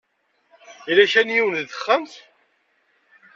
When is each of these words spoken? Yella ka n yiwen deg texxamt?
Yella 0.87 1.05
ka 1.11 1.21
n 1.21 1.33
yiwen 1.35 1.57
deg 1.59 1.67
texxamt? 1.71 2.13